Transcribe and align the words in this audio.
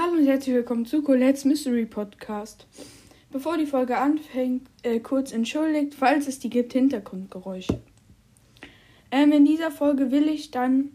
Hallo 0.00 0.12
und 0.12 0.26
herzlich 0.28 0.54
willkommen 0.54 0.86
zu 0.86 1.02
Colette's 1.02 1.44
Mystery 1.44 1.84
Podcast. 1.84 2.68
Bevor 3.32 3.58
die 3.58 3.66
Folge 3.66 3.98
anfängt, 3.98 4.70
äh, 4.84 5.00
kurz 5.00 5.32
entschuldigt, 5.32 5.92
falls 5.96 6.28
es 6.28 6.38
die 6.38 6.50
gibt, 6.50 6.72
Hintergrundgeräusche. 6.72 7.80
Ähm, 9.10 9.32
in 9.32 9.44
dieser 9.44 9.72
Folge 9.72 10.12
will 10.12 10.28
ich 10.28 10.52
dann 10.52 10.90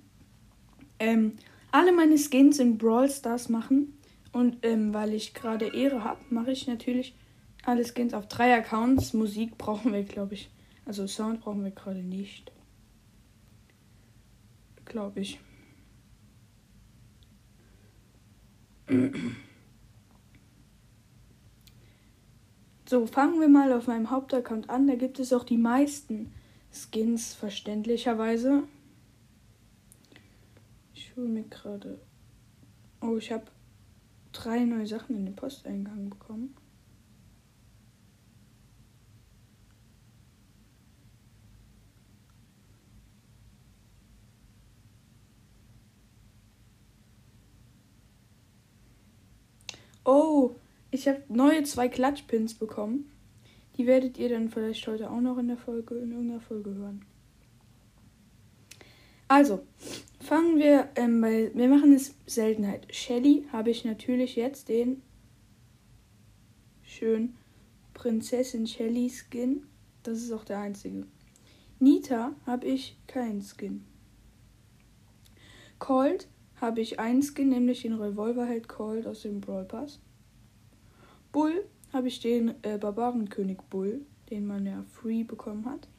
ähm, 1.00 1.34
alle 1.74 1.92
meine 1.92 2.18
Skins 2.18 2.60
in 2.60 2.78
Brawl 2.78 3.10
Stars 3.10 3.50
machen. 3.50 3.98
Und 4.32 4.60
ähm, 4.62 4.94
weil 4.94 5.14
ich 5.14 5.34
gerade 5.34 5.76
Ehre 5.76 6.06
habe, 6.06 6.22
mache 6.30 6.54
ich 6.54 6.66
natürlich 6.68 7.14
alle 7.66 7.84
Skins 7.84 8.14
auf 8.14 8.30
drei 8.30 8.56
Accounts. 8.56 9.12
Musik 9.12 9.58
brauchen 9.58 9.92
wir, 9.92 10.04
glaube 10.04 10.36
ich. 10.36 10.50
Also 10.86 11.08
Sound 11.08 11.42
brauchen 11.42 11.66
wir 11.66 11.72
gerade 11.72 12.04
nicht. 12.04 12.54
Glaube 14.86 15.20
ich. 15.20 15.42
So, 22.86 23.08
fangen 23.08 23.40
wir 23.40 23.48
mal 23.48 23.72
auf 23.74 23.88
meinem 23.88 24.10
Hauptaccount 24.10 24.70
an. 24.70 24.88
Da 24.88 24.96
gibt 24.96 25.20
es 25.20 25.34
auch 25.34 25.44
die 25.44 25.58
meisten 25.58 26.32
Skins, 26.72 27.34
verständlicherweise. 27.34 28.64
Ich 30.94 31.16
hole 31.16 31.28
mir 31.28 31.44
gerade. 31.44 32.00
Oh, 33.02 33.18
ich 33.18 33.32
habe 33.32 33.46
drei 34.32 34.66
neue 34.66 34.88
Sachen 34.88 35.16
in 35.16 35.26
den 35.26 35.36
Posteingang 35.36 36.10
bekommen. 36.10 36.56
Oh, 50.06 50.56
ich 50.92 51.08
habe 51.08 51.24
neue 51.30 51.64
zwei 51.64 51.88
Klatschpins 51.88 52.54
bekommen. 52.54 53.12
Die 53.78 53.88
werdet 53.88 54.18
ihr 54.18 54.30
dann 54.30 54.50
vielleicht 54.50 54.86
heute 54.88 55.10
auch 55.10 55.22
noch 55.22 55.38
in 55.38 55.48
der 55.48 55.58
Folge, 55.58 55.96
in 55.96 56.12
irgendeiner 56.12 56.42
Folge 56.42 56.74
hören. 56.76 57.06
Also, 59.28 59.66
fangen 60.20 60.60
wir 60.60 60.90
ähm, 60.96 61.22
bei. 61.22 61.50
Wir 61.56 61.68
machen 61.68 61.94
es 61.94 62.14
Seltenheit. 62.28 62.94
Shelly 62.94 63.48
habe 63.52 63.72
ich 63.72 63.84
natürlich 63.84 64.36
jetzt 64.36 64.70
den 64.70 65.02
schön 66.84 67.34
Prinzessin 67.94 68.68
Shelly 68.68 69.10
Skin. 69.10 69.66
Das 70.04 70.20
ist 70.22 70.32
auch 70.32 70.44
der 70.44 70.60
einzige. 70.60 71.08
Nita 71.80 72.36
habe 72.46 72.68
ich 72.68 72.98
keinen 73.08 73.42
Skin. 73.42 73.84
Cold 75.80 76.28
habe 76.64 76.80
ich 76.80 76.98
einen 76.98 77.22
Skin, 77.22 77.50
nämlich 77.50 77.82
den 77.82 77.94
Revolverheld 77.94 78.70
Cold 78.70 79.06
aus 79.06 79.24
dem 79.24 79.42
Brawl 79.42 79.66
Pass. 79.66 80.00
Bull 81.34 81.66
habe 81.92 82.08
ich 82.08 82.22
den 82.22 82.56
äh, 82.64 82.78
Barbarenkönig 82.78 83.58
Bull, 83.70 84.06
den 84.30 84.48
man 84.48 84.66
ja 84.66 84.82
free 84.94 85.24
bekommen 85.24 85.66
hat. 85.66 85.90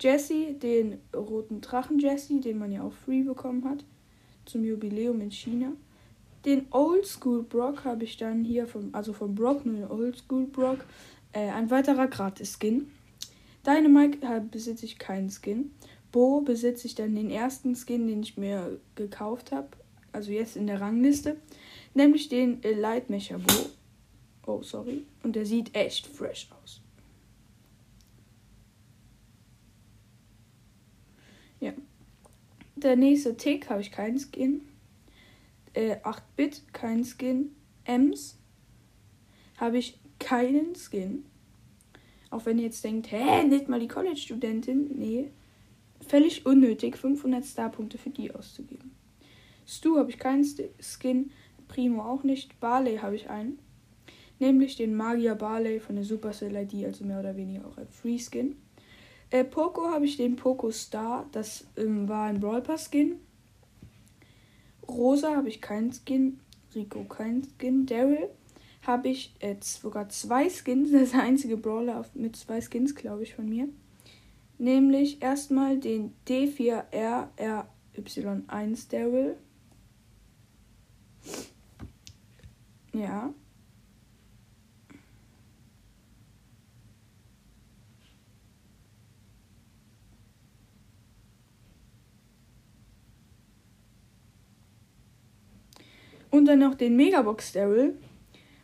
Jesse, 0.00 0.54
den 0.54 0.98
roten 1.14 1.60
Drachen 1.60 1.98
Jesse, 1.98 2.40
den 2.40 2.58
man 2.58 2.72
ja 2.72 2.82
auch 2.82 2.92
free 2.92 3.22
bekommen 3.22 3.68
hat, 3.68 3.84
zum 4.46 4.64
Jubiläum 4.64 5.20
in 5.20 5.30
China. 5.30 5.72
Den 6.46 6.66
Oldschool 6.70 7.42
Brock 7.42 7.84
habe 7.84 8.04
ich 8.04 8.16
dann 8.16 8.44
hier 8.44 8.66
vom, 8.66 8.94
also 8.94 9.12
vom 9.12 9.34
Brock, 9.34 9.66
nur 9.66 9.74
den 9.74 9.90
Oldschool 9.90 10.46
Brock, 10.46 10.78
äh, 11.32 11.50
ein 11.50 11.70
weiterer 11.70 12.06
Gratis-Skin. 12.06 12.90
Dynamite 13.66 14.42
besitze 14.50 14.86
ich 14.86 14.98
keinen 14.98 15.28
Skin. 15.28 15.72
Bo 16.16 16.40
besitze 16.40 16.86
ich 16.86 16.94
dann 16.94 17.14
den 17.14 17.28
ersten 17.28 17.74
Skin, 17.74 18.06
den 18.06 18.22
ich 18.22 18.38
mir 18.38 18.80
gekauft 18.94 19.52
habe. 19.52 19.68
Also 20.12 20.32
jetzt 20.32 20.56
in 20.56 20.66
der 20.66 20.80
Rangliste. 20.80 21.36
Nämlich 21.92 22.30
den 22.30 22.62
Lightmecher 22.62 23.38
Bo. 23.38 23.52
Oh, 24.46 24.62
sorry. 24.62 25.04
Und 25.22 25.36
der 25.36 25.44
sieht 25.44 25.76
echt 25.76 26.06
fresh 26.06 26.48
aus. 26.62 26.80
Ja. 31.60 31.74
Der 32.76 32.96
nächste 32.96 33.36
Tick 33.36 33.68
habe 33.68 33.82
ich 33.82 33.92
keinen 33.92 34.18
Skin. 34.18 34.62
Äh, 35.74 35.96
8-Bit, 35.96 36.72
kein 36.72 37.04
Skin. 37.04 37.54
Ems 37.84 38.38
habe 39.58 39.76
ich 39.76 39.98
keinen 40.18 40.76
Skin. 40.76 41.26
Auch 42.30 42.46
wenn 42.46 42.58
ihr 42.58 42.64
jetzt 42.64 42.82
denkt, 42.84 43.12
hä, 43.12 43.44
nicht 43.44 43.68
mal 43.68 43.80
die 43.80 43.88
College-Studentin. 43.88 44.96
Nee, 44.96 45.30
völlig 46.08 46.46
unnötig, 46.46 46.96
500 46.96 47.44
Starpunkte 47.44 47.98
für 47.98 48.10
die 48.10 48.34
auszugeben. 48.34 48.92
Stu 49.66 49.98
habe 49.98 50.10
ich 50.10 50.18
keinen 50.18 50.44
Skin, 50.80 51.30
Primo 51.68 52.02
auch 52.02 52.22
nicht, 52.22 52.60
Barley 52.60 52.98
habe 52.98 53.16
ich 53.16 53.28
einen. 53.28 53.58
Nämlich 54.38 54.76
den 54.76 54.94
Magier 54.94 55.34
Barley 55.34 55.80
von 55.80 55.96
der 55.96 56.04
Supercell 56.04 56.54
ID, 56.54 56.84
also 56.84 57.04
mehr 57.04 57.20
oder 57.20 57.36
weniger 57.36 57.66
auch 57.66 57.78
ein 57.78 57.88
Free 57.88 58.18
Skin. 58.18 58.56
Äh, 59.30 59.44
Poco 59.44 59.88
habe 59.90 60.04
ich 60.04 60.16
den 60.16 60.36
Poco 60.36 60.70
Star, 60.70 61.26
das 61.32 61.66
ähm, 61.76 62.08
war 62.08 62.26
ein 62.26 62.40
Brawl 62.40 62.62
Pass 62.62 62.90
Skin. 62.90 63.16
Rosa 64.86 65.34
habe 65.34 65.48
ich 65.48 65.60
keinen 65.60 65.92
Skin, 65.92 66.38
Rico 66.74 67.02
keinen 67.04 67.42
Skin, 67.58 67.86
Daryl 67.86 68.28
habe 68.86 69.08
ich 69.08 69.34
äh, 69.40 69.56
sogar 69.60 70.08
zwei 70.08 70.48
Skins, 70.48 70.90
das 70.92 71.02
ist 71.02 71.14
der 71.14 71.22
einzige 71.22 71.56
Brawler 71.56 72.04
mit 72.14 72.36
zwei 72.36 72.60
Skins, 72.60 72.94
glaube 72.94 73.22
ich, 73.22 73.34
von 73.34 73.48
mir. 73.48 73.68
Nämlich 74.58 75.22
erstmal 75.22 75.78
den 75.78 76.14
D4RRY1 76.26 78.90
Daryl. 78.90 79.36
Ja. 82.92 83.32
Und 96.30 96.46
dann 96.46 96.60
noch 96.60 96.74
den 96.74 96.96
Megabox 96.96 97.52
Daryl. 97.52 97.98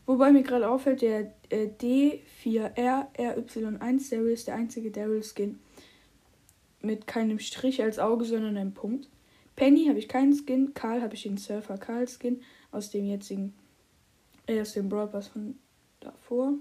Wobei 0.06 0.32
mir 0.32 0.42
gerade 0.42 0.68
auffällt, 0.68 1.02
der 1.02 1.32
äh, 1.48 1.68
D4RRY1 1.80 4.10
Daryl 4.10 4.32
ist 4.32 4.48
der 4.48 4.56
einzige 4.56 4.90
Daryl-Skin, 4.90 5.60
mit 6.80 7.06
keinem 7.06 7.38
Strich 7.38 7.82
als 7.82 7.98
Auge, 7.98 8.24
sondern 8.24 8.56
einem 8.56 8.74
Punkt. 8.74 9.08
Penny 9.54 9.86
habe 9.86 9.98
ich 9.98 10.08
keinen 10.08 10.34
Skin. 10.34 10.74
Karl 10.74 11.02
habe 11.02 11.14
ich 11.14 11.22
den 11.22 11.36
Surfer 11.36 11.78
Karl 11.78 12.08
Skin 12.08 12.40
aus 12.72 12.90
dem 12.90 13.06
jetzigen, 13.06 13.54
äh, 14.46 14.60
aus 14.60 14.72
dem 14.72 14.88
Brawl 14.88 15.08
Pass 15.08 15.28
von 15.28 15.58
davor. 16.00 16.54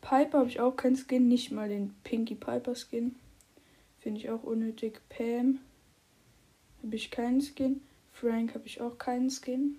Piper 0.00 0.38
habe 0.38 0.48
ich 0.48 0.58
auch 0.58 0.76
keinen 0.76 0.96
Skin, 0.96 1.28
nicht 1.28 1.52
mal 1.52 1.68
den 1.68 1.94
Pinky 2.02 2.34
Piper 2.34 2.74
Skin. 2.74 3.14
Finde 4.00 4.18
ich 4.18 4.30
auch 4.30 4.42
unnötig. 4.42 5.00
Pam 5.08 5.60
habe 6.82 6.96
ich 6.96 7.12
keinen 7.12 7.40
Skin. 7.40 7.80
Frank 8.10 8.54
habe 8.54 8.66
ich 8.66 8.80
auch 8.80 8.98
keinen 8.98 9.30
Skin. 9.30 9.76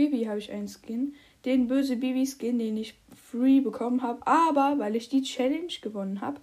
Bibi 0.00 0.24
habe 0.24 0.38
ich 0.38 0.50
einen 0.50 0.68
Skin. 0.68 1.14
Den 1.44 1.68
böse 1.68 1.96
Bibi 1.96 2.26
Skin, 2.26 2.58
den 2.58 2.76
ich 2.76 2.94
free 3.14 3.60
bekommen 3.60 4.02
habe, 4.02 4.26
aber 4.26 4.78
weil 4.78 4.96
ich 4.96 5.08
die 5.08 5.22
Challenge 5.22 5.72
gewonnen 5.80 6.20
habe, 6.20 6.40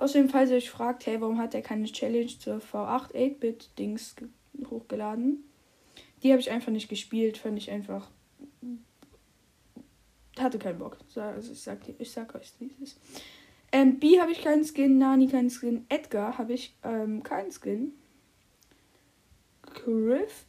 Außerdem, 0.00 0.30
falls 0.30 0.48
ihr 0.48 0.56
euch 0.56 0.70
fragt, 0.70 1.04
hey, 1.04 1.20
warum 1.20 1.36
hat 1.36 1.54
er 1.54 1.60
keine 1.60 1.84
Challenge 1.84 2.26
zur 2.26 2.56
V8 2.56 3.12
8-Bit-Dings 3.12 4.16
hochgeladen? 4.70 5.44
Die 6.22 6.30
habe 6.30 6.40
ich 6.40 6.50
einfach 6.50 6.72
nicht 6.72 6.88
gespielt, 6.88 7.36
fand 7.36 7.58
ich 7.58 7.70
einfach. 7.70 8.08
Hatte 10.38 10.58
keinen 10.58 10.78
Bock. 10.78 10.96
Also 11.14 11.52
ich 11.52 11.60
sag, 11.60 11.80
ich 11.98 12.10
sag 12.10 12.34
euch 12.34 12.50
dieses. 12.58 12.98
Ähm, 13.72 13.98
B 13.98 14.18
habe 14.18 14.32
ich 14.32 14.40
keinen 14.40 14.64
Skin, 14.64 14.96
Nani 14.96 15.28
keinen 15.28 15.50
Skin, 15.50 15.84
Edgar 15.90 16.38
habe 16.38 16.54
ich 16.54 16.74
ähm, 16.82 17.22
keinen 17.22 17.52
Skin. 17.52 17.92
Griff 19.60 20.46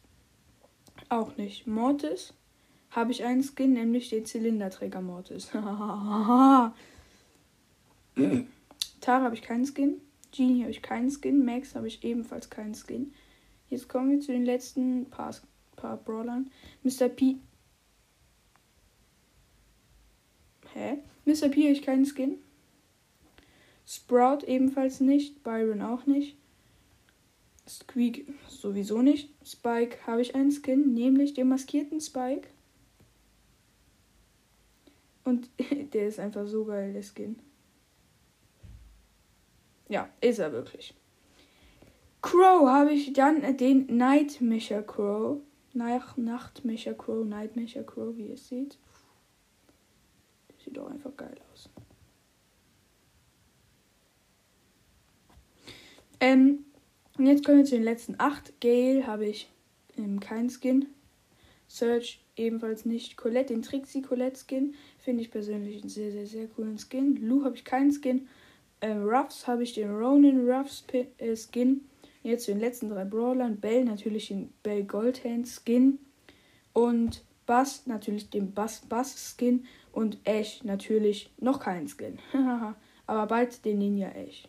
auch 1.09 1.35
nicht. 1.35 1.67
Mortis 1.67 2.33
habe 2.91 3.11
ich 3.11 3.23
einen 3.23 3.43
Skin, 3.43 3.73
nämlich 3.73 4.09
den 4.09 4.25
Zylinderträger 4.25 5.01
Mortis. 5.01 5.47
Tara 9.01 9.23
habe 9.23 9.35
ich 9.35 9.41
keinen 9.41 9.65
Skin. 9.65 10.01
Genie 10.31 10.61
habe 10.61 10.71
ich 10.71 10.81
keinen 10.81 11.09
Skin. 11.09 11.43
Max 11.43 11.75
habe 11.75 11.87
ich 11.87 12.03
ebenfalls 12.03 12.49
keinen 12.49 12.75
Skin. 12.75 13.13
Jetzt 13.69 13.87
kommen 13.87 14.11
wir 14.11 14.19
zu 14.19 14.31
den 14.33 14.45
letzten 14.45 15.09
paar, 15.09 15.33
paar 15.75 15.97
Brawlern. 15.97 16.51
Mr. 16.83 17.07
P. 17.09 17.37
Hä? 20.73 20.99
Mr. 21.25 21.49
P 21.49 21.63
habe 21.63 21.73
ich 21.73 21.81
keinen 21.81 22.05
Skin. 22.05 22.37
Sprout 23.85 24.45
ebenfalls 24.45 24.99
nicht. 24.99 25.43
Byron 25.43 25.81
auch 25.81 26.05
nicht. 26.05 26.37
Squeak 27.67 28.27
sowieso 28.49 29.01
nicht. 29.01 29.29
Spike 29.45 29.97
habe 30.05 30.21
ich 30.21 30.35
einen 30.35 30.51
Skin, 30.51 30.93
nämlich 30.93 31.33
den 31.33 31.47
maskierten 31.47 32.01
Spike. 32.01 32.47
Und 35.23 35.49
der 35.93 36.07
ist 36.07 36.19
einfach 36.19 36.47
so 36.47 36.65
geil, 36.65 36.93
der 36.93 37.03
Skin. 37.03 37.39
Ja, 39.89 40.09
ist 40.21 40.39
er 40.39 40.51
wirklich. 40.51 40.95
Crow 42.21 42.67
habe 42.67 42.93
ich 42.93 43.13
dann 43.13 43.57
den 43.57 43.97
Nightmischer 43.97 44.83
Crow. 44.83 45.41
Nach 45.73 46.17
Nachtmecher 46.17 46.93
Crow, 46.93 47.25
Nightmecher 47.25 47.83
Crow, 47.83 48.15
wie 48.17 48.27
ihr 48.27 48.37
seht. 48.37 48.77
Sieht 50.63 50.77
auch 50.77 50.89
einfach 50.89 51.15
geil 51.15 51.35
aus. 51.53 51.69
Ähm, 56.19 56.65
jetzt 57.17 57.45
kommen 57.45 57.59
wir 57.59 57.65
zu 57.65 57.75
den 57.75 57.83
letzten 57.83 58.15
acht. 58.19 58.59
Gale 58.61 59.07
habe 59.07 59.25
ich 59.25 59.49
ähm, 59.97 60.19
kein 60.19 60.49
Skin. 60.49 60.87
Search 61.67 62.20
ebenfalls 62.35 62.85
nicht. 62.85 63.17
Colette, 63.17 63.53
den 63.53 63.61
Trixie 63.61 64.01
Colette 64.01 64.39
Skin, 64.39 64.75
finde 64.99 65.23
ich 65.23 65.31
persönlich 65.31 65.81
einen 65.81 65.89
sehr, 65.89 66.11
sehr, 66.11 66.27
sehr 66.27 66.47
coolen 66.47 66.77
Skin. 66.77 67.15
Lou 67.15 67.43
habe 67.43 67.55
ich 67.55 67.65
keinen 67.65 67.91
Skin. 67.91 68.27
Ähm, 68.81 69.03
Ruffs 69.03 69.47
habe 69.47 69.63
ich 69.63 69.73
den 69.73 69.91
Ronin 69.91 70.49
Ruffs 70.49 70.85
äh, 70.91 71.35
Skin. 71.35 71.81
Jetzt 72.23 72.45
zu 72.45 72.51
den 72.51 72.59
letzten 72.59 72.89
drei 72.89 73.05
Brawlern. 73.05 73.59
Bell 73.59 73.83
natürlich 73.83 74.29
den 74.29 74.53
Bell 74.63 74.83
Goldhand 74.83 75.47
Skin. 75.47 75.99
Und 76.73 77.23
Bass 77.45 77.85
natürlich 77.87 78.29
den 78.29 78.53
Bass 78.53 78.81
Bass 78.87 79.35
Skin. 79.35 79.65
Und 79.91 80.19
Ash 80.23 80.63
natürlich 80.63 81.31
noch 81.37 81.59
keinen 81.59 81.87
Skin. 81.87 82.19
Aber 83.07 83.27
bald 83.27 83.65
den 83.65 83.79
Ninja 83.79 84.09
Ash. 84.09 84.47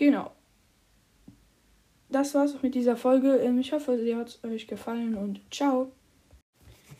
Genau. 0.00 0.32
Das 2.08 2.34
war's 2.34 2.56
auch 2.56 2.62
mit 2.62 2.74
dieser 2.74 2.96
Folge. 2.96 3.36
Ähm, 3.36 3.58
ich 3.58 3.72
hoffe, 3.72 3.98
sie 3.98 4.16
hat 4.16 4.40
euch 4.42 4.66
gefallen 4.66 5.14
und 5.14 5.42
ciao. 5.52 5.92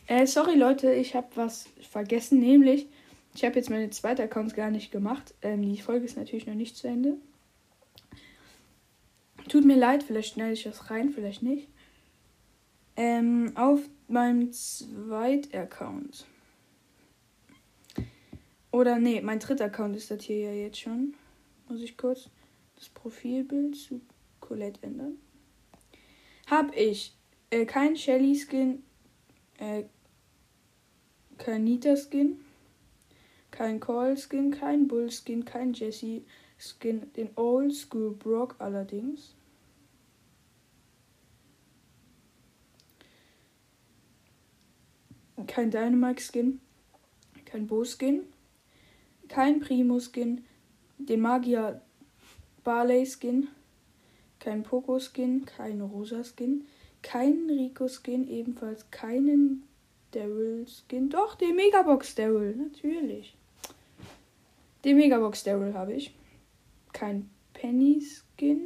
Äh, 0.05 0.27
sorry 0.27 0.55
Leute, 0.55 0.93
ich 0.93 1.15
habe 1.15 1.27
was 1.33 1.67
vergessen, 1.89 2.39
nämlich 2.39 2.87
ich 3.33 3.43
habe 3.43 3.55
jetzt 3.55 3.71
meine 3.71 3.89
zweite 3.89 4.21
Accounts 4.21 4.53
gar 4.53 4.69
nicht 4.69 4.91
gemacht. 4.91 5.33
Ähm, 5.41 5.63
die 5.63 5.81
Folge 5.81 6.05
ist 6.05 6.15
natürlich 6.15 6.45
noch 6.45 6.53
nicht 6.53 6.77
zu 6.77 6.87
Ende. 6.87 7.17
Tut 9.49 9.65
mir 9.65 9.77
leid, 9.77 10.03
vielleicht 10.03 10.35
schneide 10.35 10.53
ich 10.53 10.63
das 10.63 10.91
rein, 10.91 11.09
vielleicht 11.09 11.41
nicht. 11.41 11.69
Ähm, 12.97 13.53
auf 13.55 13.79
meinem 14.09 14.53
zweiten 14.53 15.57
Account. 15.57 16.27
Oder 18.71 18.99
nee, 18.99 19.21
mein 19.21 19.39
dritter 19.39 19.65
Account 19.65 19.95
ist 19.95 20.11
das 20.11 20.23
hier 20.23 20.37
ja 20.37 20.53
jetzt 20.53 20.79
schon. 20.79 21.15
Muss 21.67 21.81
ich 21.81 21.97
kurz 21.97 22.29
das 22.81 22.89
Profilbild 22.89 23.75
zu 23.75 24.01
Colette 24.39 24.81
ändern. 24.81 25.19
Hab 26.47 26.75
ich 26.75 27.15
äh, 27.51 27.65
kein 27.65 27.95
Shelly 27.95 28.35
Skin, 28.35 28.81
äh, 29.59 29.83
kein 31.37 31.63
Nita 31.63 31.95
Skin, 31.95 32.39
kein 33.51 33.79
Call 33.79 34.17
Skin, 34.17 34.49
kein 34.49 34.87
Bull 34.87 35.11
Skin, 35.11 35.45
kein 35.45 35.73
Jesse 35.73 36.25
Skin, 36.57 37.13
den 37.13 37.29
Old 37.35 37.75
School 37.75 38.15
Brock 38.15 38.55
allerdings. 38.57 39.35
Kein 45.45 45.69
Dynamite 45.69 46.21
Skin, 46.21 46.59
kein 47.45 47.67
Bo 47.67 47.83
Skin, 47.83 48.23
kein 49.27 49.59
Primo 49.59 49.99
Skin, 49.99 50.45
den 50.97 51.21
Magier 51.21 51.81
Barley 52.63 53.05
Skin, 53.05 53.47
kein 54.39 54.63
Poco 54.63 54.99
Skin, 54.99 55.45
kein 55.45 55.81
Rosa 55.81 56.23
Skin, 56.23 56.65
keinen 57.01 57.49
Rico 57.49 57.87
Skin, 57.87 58.27
ebenfalls 58.27 58.89
keinen 58.91 59.63
Daryl 60.11 60.65
Skin. 60.67 61.09
Doch, 61.09 61.35
den 61.35 61.55
Megabox 61.55 62.15
Daryl, 62.15 62.55
natürlich. 62.55 63.35
Den 64.83 64.97
Megabox 64.97 65.43
Daryl 65.43 65.73
habe 65.73 65.93
ich. 65.93 66.13
Kein 66.93 67.29
Penny 67.53 68.01
Skin. 68.01 68.61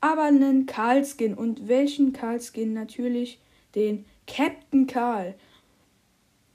Aber 0.00 0.24
einen 0.24 0.66
Karl 0.66 1.04
Skin. 1.04 1.34
Und 1.34 1.68
welchen 1.68 2.12
Karl 2.12 2.40
Skin? 2.40 2.72
Natürlich 2.72 3.38
den 3.74 4.04
Captain 4.26 4.86
Karl. 4.86 5.34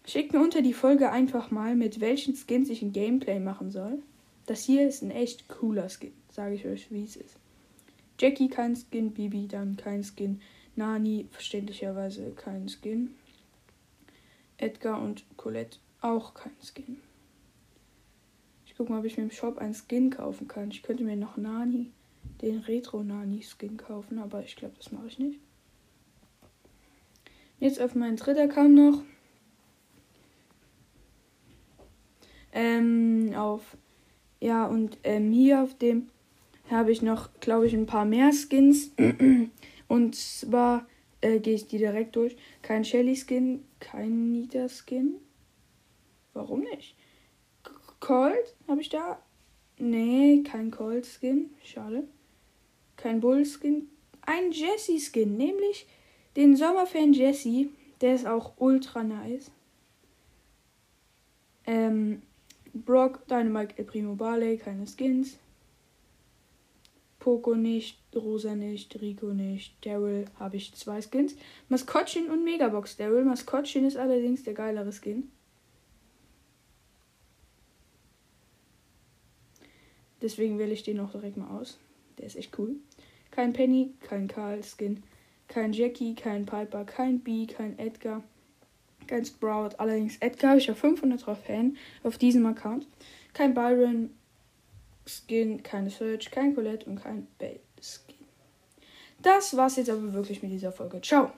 Schickt 0.06 0.34
mir 0.34 0.42
unter 0.42 0.62
die 0.62 0.74
Folge 0.74 1.12
einfach 1.12 1.52
mal, 1.52 1.76
mit 1.76 2.02
welchen 2.02 2.36
Skins 2.36 2.70
ich 2.70 2.82
ein 2.82 2.92
Gameplay 2.92 3.40
machen 3.40 3.72
soll. 3.72 4.02
Das 4.46 4.64
hier 4.64 4.88
ist 4.88 5.02
ein 5.02 5.12
echt 5.12 5.48
cooler 5.48 5.90
Skin, 5.90 6.14
sage 6.30 6.56
ich 6.56 6.66
euch, 6.66 6.92
wie 6.92 7.04
es 7.04 7.16
ist. 7.16 7.38
Jackie 8.20 8.50
kein 8.50 8.76
Skin, 8.76 9.12
Bibi 9.12 9.48
dann 9.48 9.78
kein 9.78 10.04
Skin, 10.04 10.42
Nani 10.76 11.28
verständlicherweise 11.32 12.32
kein 12.32 12.68
Skin, 12.68 13.16
Edgar 14.58 15.02
und 15.02 15.24
Colette 15.38 15.78
auch 16.02 16.34
kein 16.34 16.56
Skin. 16.62 17.02
Ich 18.66 18.76
gucke 18.76 18.92
mal, 18.92 19.00
ob 19.00 19.06
ich 19.06 19.18
mir 19.18 19.24
im 19.24 19.32
Shop 19.32 19.60
einen 19.60 19.76
Skin 19.76 20.10
kaufen 20.10 20.48
kann. 20.48 20.72
Ich 20.72 20.84
könnte 20.84 21.04
mir 21.04 21.16
noch 21.16 21.38
Nani, 21.38 21.92
den 22.42 22.60
Retro 22.60 23.04
Nani 23.04 23.44
Skin 23.44 23.78
kaufen, 23.78 24.20
aber 24.20 24.44
ich 24.44 24.56
glaube, 24.56 24.76
das 24.78 24.92
mache 24.92 25.08
ich 25.08 25.20
nicht. 25.20 25.40
Jetzt 27.60 27.80
auf 27.80 27.96
meinen 27.96 28.18
dritten 28.18 28.50
Account 28.50 28.76
noch. 28.76 29.04
Ähm, 32.52 33.34
auf 33.36 33.78
ja, 34.44 34.66
und 34.66 34.98
ähm, 35.06 35.32
hier 35.32 35.64
auf 35.64 35.74
dem 35.78 36.10
habe 36.70 36.92
ich 36.92 37.02
noch, 37.02 37.30
glaube 37.40 37.66
ich, 37.66 37.74
ein 37.74 37.86
paar 37.86 38.04
mehr 38.04 38.32
Skins. 38.34 38.92
und 39.88 40.16
zwar 40.16 40.86
äh, 41.22 41.40
gehe 41.40 41.54
ich 41.54 41.68
die 41.68 41.78
direkt 41.78 42.18
durch. 42.18 42.36
Kein 42.62 42.84
Shelly 42.84 43.16
Skin, 43.16 43.64
kein 43.80 44.34
Nita 44.34 44.68
Skin. 44.68 45.16
Warum 46.34 46.60
nicht? 46.60 46.94
Cold 48.02 48.54
habe 48.68 48.82
ich 48.82 48.90
da? 48.90 49.18
Nee, 49.78 50.44
kein 50.44 50.72
Cold 50.72 51.06
Skin. 51.06 51.52
Schade. 51.64 52.04
Kein 52.98 53.22
Bull 53.22 53.46
Skin. 53.46 53.88
Ein 54.24 54.52
Jesse 54.52 55.00
Skin, 55.00 55.38
nämlich 55.38 55.88
den 56.36 56.58
Sommerfan 56.58 57.14
Jesse. 57.14 57.70
Der 58.02 58.16
ist 58.16 58.28
auch 58.28 58.56
ultra 58.58 59.04
nice. 59.04 59.52
Ähm, 61.66 62.24
Brock, 62.74 63.28
Dynamite, 63.28 63.78
El 63.78 63.86
Primo 63.86 64.16
Barley, 64.16 64.58
keine 64.58 64.86
Skins. 64.88 65.38
Poco 67.20 67.56
nicht, 67.56 67.98
Rosa 68.14 68.54
nicht, 68.54 69.00
Rico 69.00 69.28
nicht, 69.28 69.74
Daryl 69.86 70.26
habe 70.40 70.58
ich 70.58 70.74
zwei 70.74 71.02
Skins. 71.02 71.36
Maskottchen 71.70 72.30
und 72.30 72.44
Megabox 72.44 72.98
Daryl. 72.98 73.24
Maskottchen 73.24 73.86
ist 73.86 73.96
allerdings 73.96 74.44
der 74.44 74.54
geilere 74.54 74.92
Skin. 74.92 75.32
Deswegen 80.22 80.58
wähle 80.58 80.74
ich 80.74 80.84
den 80.84 81.00
auch 81.00 81.12
direkt 81.12 81.38
mal 81.38 81.58
aus. 81.58 81.78
Der 82.18 82.26
ist 82.26 82.36
echt 82.36 82.58
cool. 82.58 82.76
Kein 83.32 83.54
Penny, 83.54 83.94
kein 84.02 84.28
Karl 84.28 84.62
Skin, 84.64 85.04
kein 85.48 85.74
Jackie, 85.74 86.16
kein 86.16 86.46
Piper, 86.46 86.86
kein 86.86 87.20
B, 87.20 87.46
kein 87.46 87.78
Edgar, 87.80 88.24
kein 89.08 89.26
Sprout. 89.26 89.72
Allerdings 89.78 90.18
Edgar 90.18 90.52
habe 90.52 90.60
ich 90.60 90.68
ja 90.68 90.76
500 90.76 91.22
Trophäen 91.22 91.78
auf 92.04 92.18
diesem 92.18 92.46
Account. 92.46 92.88
Kein 93.34 93.54
Byron 93.54 94.12
Skin, 95.06 95.62
keine 95.64 95.90
Search, 95.90 96.32
kein 96.32 96.56
Colette 96.56 96.86
und 96.90 97.02
kein 97.02 97.28
Bell 97.38 97.60
Skin. 97.82 98.16
Das 99.22 99.56
war's 99.56 99.78
jetzt 99.78 99.90
aber 99.90 100.14
wirklich 100.14 100.42
mit 100.42 100.52
dieser 100.52 100.72
Folge. 100.72 101.02
Ciao. 101.02 101.32